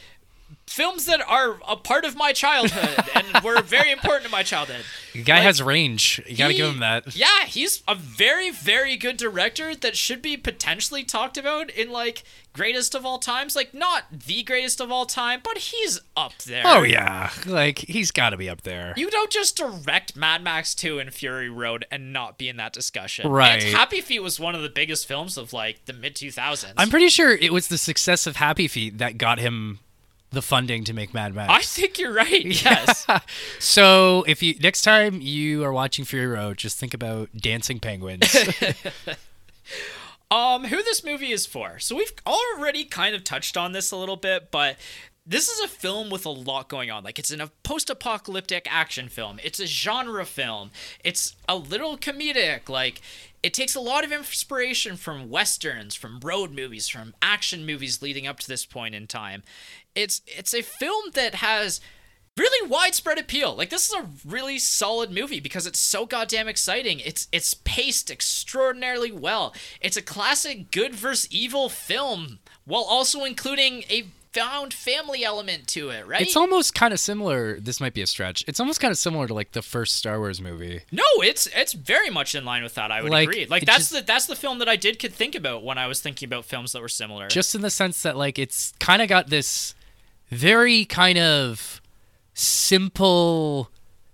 [0.69, 4.85] films that are a part of my childhood and were very important to my childhood.
[5.15, 6.21] The guy Like, has range.
[6.27, 7.17] You gotta give him that.
[7.17, 12.23] Yeah, he's a very, very good director that should be potentially talked about in like
[12.53, 13.57] greatest of all times.
[13.57, 16.63] Like not the greatest of all time, but he's up there.
[16.67, 18.93] Oh yeah, like he's got to be up there.
[18.97, 22.73] You don't just direct Mad Max 2 and Fury Road and not be in that
[22.73, 23.29] discussion.
[23.31, 23.63] Right.
[23.65, 26.75] And Happy Feet was one of the biggest films of like the mid 2000s.
[26.77, 29.81] I'm pretty sure it was the success of Happy Feet that got him
[30.31, 31.53] the funding to make Mad Max.
[31.53, 32.45] I think you're right.
[32.65, 33.07] Yes.
[33.59, 38.35] so if you next time you are watching Fury Road, just think about dancing penguins.
[40.31, 41.79] Um, who this movie is for.
[41.79, 44.77] So we've already kind of touched on this a little bit, but
[45.29, 47.05] this is a film with a lot going on.
[47.05, 49.39] Like it's in a post-apocalyptic action film.
[49.45, 50.71] It's a genre film.
[51.05, 52.71] It's a little comedic.
[52.71, 53.03] Like
[53.43, 58.27] it takes a lot of inspiration from westerns, from road movies, from action movies leading
[58.27, 59.43] up to this point in time.
[59.95, 61.83] It's it's a film that has
[62.39, 63.55] really widespread appeal.
[63.55, 67.01] Like this is a really solid movie because it's so goddamn exciting.
[67.01, 69.55] It's it's paced extraordinarily well.
[69.83, 75.91] It's a classic good versus evil film while also including a found family element to
[75.91, 76.21] it, right?
[76.21, 77.59] It's almost kind of similar.
[77.61, 78.45] This might be a stretch.
[78.47, 80.83] It's almost kind of similar to like the first Star Wars movie.
[80.93, 82.91] no, it's it's very much in line with that.
[82.93, 83.47] I would Like, agree.
[83.47, 85.87] Like that's just- the that's the film that I did could think about when I
[85.87, 87.29] was thinking about films that were similar.
[87.29, 89.75] Just in the sense that like it's kind of got this
[90.31, 91.81] very kind of
[92.35, 93.71] simple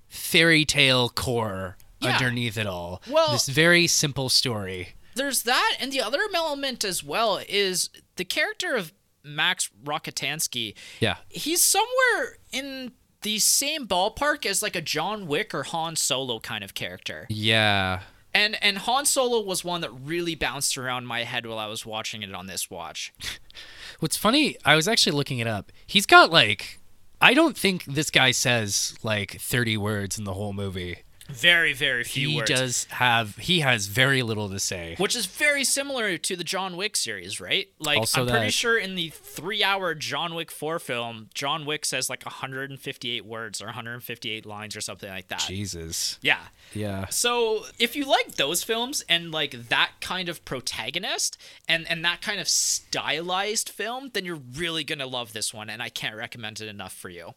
[0.09, 2.17] fairy tale core Yeah.
[2.17, 3.03] underneath it all.
[3.09, 4.95] Well- this very simple story.
[5.17, 8.93] there's that and the other element as well is the character of
[9.25, 10.75] Max Rockatansky.
[11.01, 11.17] Yeah.
[11.29, 16.63] He's somewhere in the same ballpark as like a John Wick or Han Solo kind
[16.63, 17.27] of character.
[17.31, 18.01] Yeah.
[18.33, 21.87] And and Han Solo was one that really bounced around my head while I was
[21.87, 23.13] watching it on this watch.
[24.01, 25.73] What's funny, I was actually looking it up.
[25.87, 26.81] He's got like
[27.21, 30.99] I don't think this guy says like 30 words in the whole movie.
[31.29, 32.51] Very very few he words.
[32.51, 34.95] does have he has very little to say.
[34.99, 37.69] Which is very similar to the John Wick series, right?
[37.79, 42.11] Like Also I'm pretty sure in the 3-hour John Wick 4 film, John Wick says
[42.11, 45.41] like 158 words or 158 lines or something like that.
[45.41, 46.19] Jesus.
[46.21, 46.41] Yeah.
[46.75, 47.07] Yeah.
[47.09, 52.21] So if you like those films and like that kind of protagonist and and that
[52.21, 56.61] kind of stylized film, then you're really gonna love this one, and I can't recommend
[56.61, 57.35] it enough for you.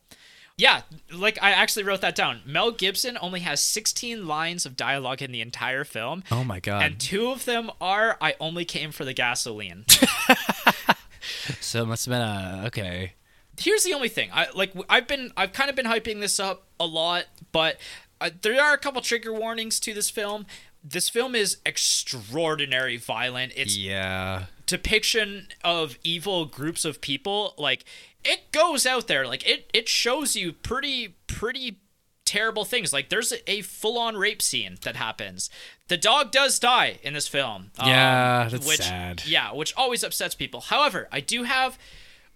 [0.57, 0.81] Yeah,
[1.13, 2.41] like I actually wrote that down.
[2.45, 6.81] Mel Gibson only has 16 lines of dialogue in the entire film, Oh my god.
[6.83, 9.85] and two of them are "I only came for the gasoline."
[11.61, 13.13] so it must have been a okay.
[13.59, 16.63] here's the only thing i like i've been i've kind of been hyping this up
[16.79, 17.77] a lot but
[18.21, 20.45] uh, there are a couple trigger warnings to this film
[20.83, 24.45] this film is extraordinary violent its Yeah.
[24.65, 27.83] depiction of evil groups of people like
[28.27, 29.25] it goes out there.
[29.25, 31.79] Like it it shows you pretty pretty
[32.25, 32.91] terrible things.
[32.91, 35.49] Like there's a, a full-on rape scene that happens.
[35.87, 37.71] The dog does die in this film.
[37.79, 39.23] Um, Yeah, that's which, sad.
[39.25, 40.61] yeah which always upsets people.
[40.61, 41.77] However i do have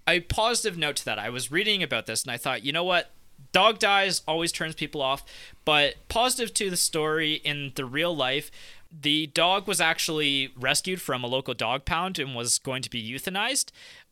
[0.08, 1.20] a positive note to that.
[1.20, 3.12] I was reading about this and i thought you know what?
[3.52, 5.26] Dog dies always turns people off.
[5.66, 8.50] But positive to the story in the real life
[8.94, 13.02] the dog was actually rescued from a local dog pound and was going to be
[13.02, 13.72] euthanized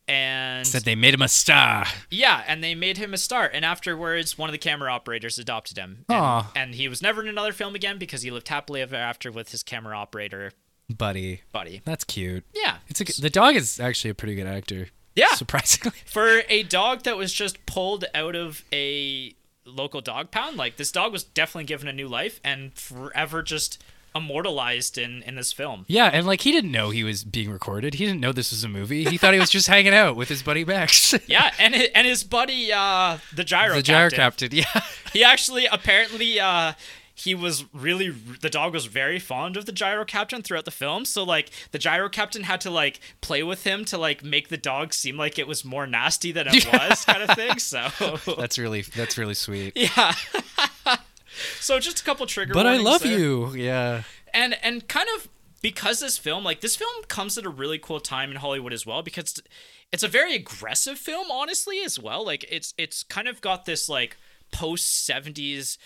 [0.10, 1.86] and Said they made him a star.
[2.10, 3.50] yeah, and they made him a star.
[3.54, 6.06] And afterwards, one of the camera operators adopted him.
[6.10, 9.32] And, and he was never in another film again because he lived happily ever after
[9.32, 10.52] with his camera operator
[10.90, 11.42] Buddy.
[11.52, 11.82] buddy.
[11.86, 12.44] That's cute.
[12.54, 12.78] Yeah.
[12.88, 14.88] It's a, the dog is actually a pretty good actor.
[15.16, 15.34] Yeah.
[15.36, 15.98] Surprisingly.
[16.06, 20.92] For a dog that was just pulled out of a local dog pound, like this
[20.92, 23.84] dog was definitely given a new life and forever just
[24.16, 25.86] immortalized in, in this film.
[25.88, 27.96] Yeah, and like he didn't know he was being recorded.
[27.96, 29.06] He didn't know this was a movie.
[29.06, 31.14] He thought he was just hanging out with his buddy Max.
[31.28, 34.50] Yeah, and his, and his buddy, uh, the gyro the gyro captain.
[34.50, 34.58] captain.
[34.76, 34.82] Yeah.
[35.14, 36.74] he actually apparently uh
[37.14, 41.04] he was really the dog was very fond of the gyro captain throughout the film
[41.04, 44.56] so like the gyro captain had to like play with him to like make the
[44.56, 47.90] dog seem like it was more nasty than it was kind of thing so
[48.38, 49.74] That's really that's really sweet.
[49.76, 50.14] yeah
[51.60, 53.18] so just a couple trigger But I love there.
[53.18, 53.54] you.
[53.54, 54.04] Yeah.
[54.34, 55.28] and and kind of
[55.62, 58.86] because this film like this film comes at a really cool time in hollywood as
[58.86, 59.42] well because
[59.92, 63.90] it's a very aggressive film honestly as well like it's it's kind of got this
[63.90, 64.16] like
[64.52, 65.78] post 70s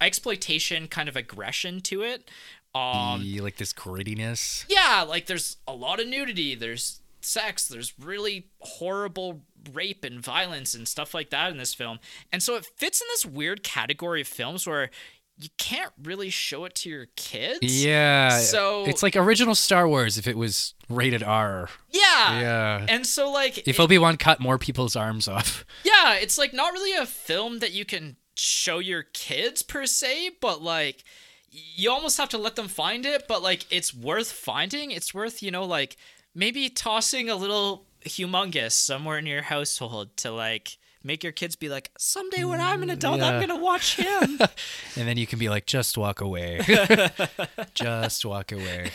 [0.00, 2.30] exploitation kind of aggression to it
[2.74, 4.64] um Ye- like this grittiness.
[4.68, 10.74] yeah like there's a lot of nudity there's sex there's really horrible rape and violence
[10.74, 11.98] and stuff like that in this film
[12.32, 14.90] and so it fits in this weird category of films where
[15.38, 18.38] you can't really show it to your kids Yeah.
[18.40, 21.70] So- it's like original Star Wars if it was rated R.
[21.88, 22.40] Yeah.
[22.40, 22.86] Yeah.
[22.88, 25.64] And so like If Obi Wan cut more people's arms off.
[25.84, 30.32] yeah, it's like not really a film that you can show your kids per se,
[30.42, 31.04] but like
[31.50, 34.90] you almost have to let them find it, but like it's worth finding.
[34.90, 35.96] It's worth, you know, like
[36.34, 41.68] maybe tossing a little Humungus somewhere in your household to like make your kids be
[41.68, 44.38] like, someday when I'm an adult, I'm gonna watch him.
[44.96, 46.60] And then you can be like, just walk away.
[47.74, 48.90] just walk away.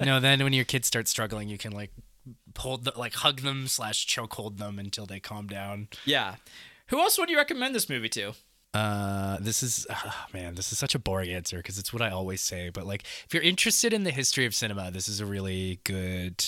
[0.00, 1.92] No, then when your kids start struggling, you can like
[2.56, 5.88] hold the, like hug them slash choke hold them until they calm down.
[6.04, 6.36] yeah.
[6.88, 8.34] Who else would you recommend this movie to?
[8.74, 12.10] Uh, this is ah, man, this is such a boring answer because it's what I
[12.10, 12.70] always say.
[12.70, 16.44] But like, if you're interested in the history of cinema, this is a really good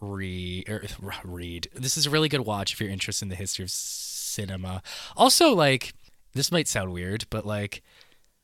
[0.00, 0.84] read or
[1.24, 1.68] read.
[1.74, 4.82] This is a really good watch if you're interested in the history of cinema.
[5.16, 5.94] Also, like
[6.34, 7.82] this might sound weird, but like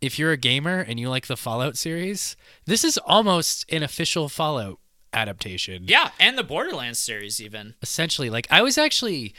[0.01, 2.37] if you're a gamer and you like the Fallout series,
[2.67, 4.79] this is almost an official Fallout
[5.13, 5.85] adaptation.
[5.87, 7.75] Yeah, and the Borderlands series even.
[7.83, 9.35] Essentially, like I was actually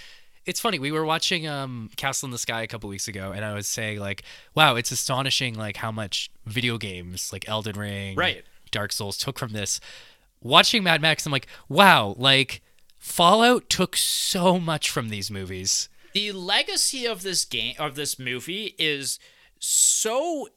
[0.45, 3.43] it's funny we were watching um castle in the sky a couple weeks ago and
[3.43, 4.23] i was saying like
[4.53, 8.43] wow it's astonishing like how much video games like elden ring Right.
[8.71, 9.79] dark souls took from this
[10.41, 12.61] watching mad max i'm like wow like
[12.97, 18.75] fallout took so much from these movies the legacy of this game of this movie
[18.79, 19.19] is
[19.59, 20.47] so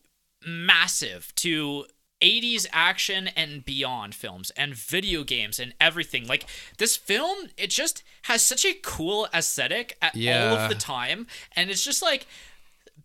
[0.46, 1.86] massive to
[2.20, 6.26] 80s action and beyond films and video games and everything.
[6.26, 6.46] Like
[6.78, 10.14] this film it just has such a cool aesthetic at
[10.50, 11.26] all of the time.
[11.54, 12.26] And it's just like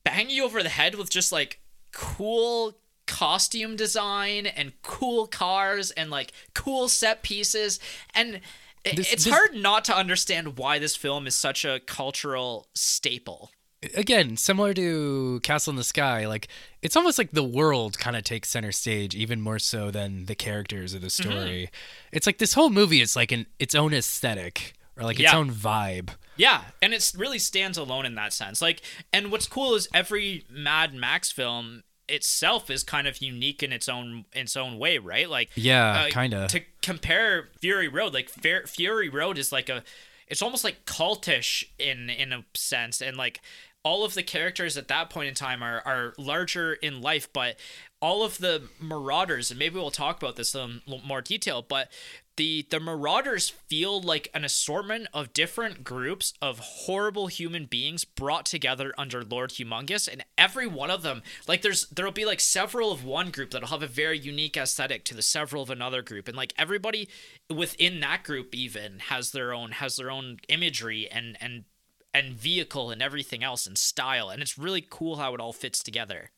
[0.03, 1.59] bang you over the head with just like
[1.91, 7.80] cool costume design and cool cars and like cool set pieces.
[8.16, 8.41] And
[8.84, 13.51] This- it's this- hard not to understand why this film is such a cultural staple
[13.96, 16.48] again similar to castle in the sky like
[16.82, 20.36] it's almost like the world kind of takes center stage even more so than the
[20.36, 21.32] characters of the Mm-hmm.
[21.32, 21.70] story
[22.12, 25.50] it's like this whole movie is like an its own aesthetic or like its own
[25.50, 28.62] vibe Yeah, and it really stands alone in that sense.
[28.62, 28.82] Like,
[29.12, 33.88] and what's cool is every Mad Max film itself is kind of unique in its
[33.90, 35.30] own in its own way, right?
[35.30, 36.48] Like, Yeah, uh, kinda.
[36.50, 39.84] To compare Fury Road, like Fer- Fury Road is like a,
[40.28, 43.40] it's almost like cultish in in a sense, and like
[43.84, 47.58] all of the characters at that point in time are are larger in life, but
[48.02, 51.90] all of the marauders, and maybe we'll talk about this in more detail, but
[52.36, 58.46] the the marauders feel like an assortment of different groups of horrible human beings brought
[58.46, 62.92] together under Lord Humungus and every one of them like there's there'll be like several
[62.92, 66.28] of one group that'll have a very unique aesthetic to the several of another group
[66.28, 67.08] and like everybody
[67.54, 71.66] within that group even has their own has their own imagery and and
[72.14, 75.82] and vehicle and everything else and style and it's really cool how it all fits
[75.84, 76.32] together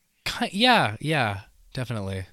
[0.52, 1.42] yeah yeah
[1.74, 2.26] definitely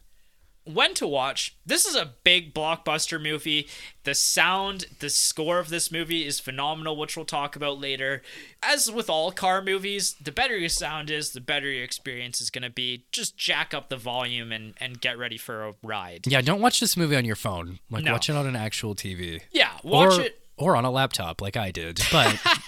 [0.64, 1.56] when to watch.
[1.66, 3.66] This is a big blockbuster movie.
[4.04, 8.22] The sound, the score of this movie is phenomenal, which we'll talk about later.
[8.62, 12.48] As with all car movies, the better your sound is, the better your experience is
[12.48, 13.06] going to be.
[13.10, 16.28] Just jack up the volume and, and get ready for a ride.
[16.28, 18.12] yeah don't watch this movie on your phone like No.
[18.12, 21.56] watch it on an actual tv Yeah, watch or, it or on a laptop like
[21.56, 22.38] i did but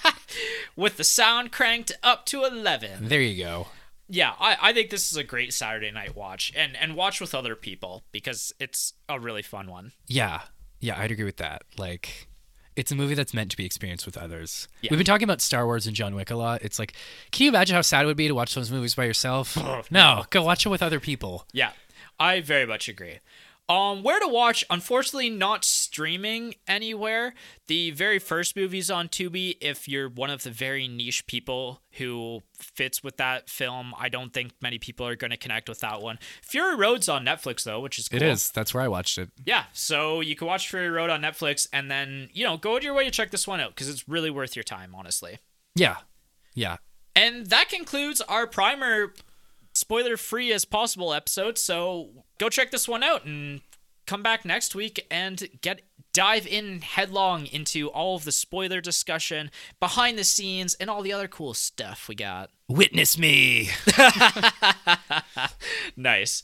[0.76, 3.09] with the sound cranked up to 11.
[3.09, 3.66] there you go
[4.09, 6.53] Yeah, I, I think this is a great Saturday night watch.
[6.55, 9.93] And, and watch with other people because it's a really fun one.
[10.07, 10.43] Yeah,
[10.80, 11.62] yeah, I'd agree with that.
[11.78, 12.28] Like,
[12.76, 14.68] it's a movie that's meant to be experienced with others.
[14.82, 14.89] Yeah.
[14.91, 16.62] We've been talking about Star Wars and John Wick a lot.
[16.62, 16.95] It's like,
[17.30, 19.57] can you imagine how sad it would be to watch those movies by yourself?
[19.91, 21.47] No, go watch it with other people.
[21.53, 21.70] Yeah,
[22.18, 23.18] I very much agree.
[23.67, 24.62] Um, where to watch?
[24.69, 27.33] Unfortunately, not streaming anywhere.
[27.67, 29.57] The very first movie's on Tubi.
[29.61, 34.35] If you're one of the very niche people who fits with that film, I don't
[34.35, 36.19] think many people are going to connect with that one.
[36.43, 38.17] Fury Road's on Netflix though, which is cool.
[38.17, 38.51] It is.
[38.51, 39.31] That's where I watched it.
[39.47, 42.83] Yeah, so you can watch Fury Road on Netflix, and then you know go out
[42.83, 45.39] your way to check this one out because it's really worth your time, honestly.
[45.75, 45.97] Yeah,
[46.55, 46.77] yeah.
[47.17, 49.15] And that concludes our primer
[49.75, 51.59] spoiler free as possible episode.
[51.59, 53.61] So go check this one out and
[54.07, 59.51] come back next week and get dive in headlong into all of the spoiler discussion,
[59.81, 62.51] behind the scenes, and all the other cool stuff we got.
[62.68, 63.68] Witness me.
[65.97, 66.33] Nice.